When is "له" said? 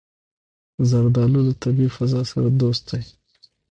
1.47-1.53